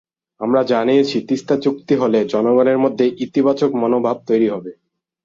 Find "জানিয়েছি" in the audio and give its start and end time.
0.63-1.17